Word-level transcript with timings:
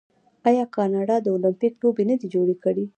آیا 0.49 0.63
کاناډا 0.75 1.15
المپیک 1.27 1.73
لوبې 1.81 2.03
نه 2.09 2.15
دي 2.19 2.27
جوړې 2.33 2.55
کړي؟ 2.63 2.85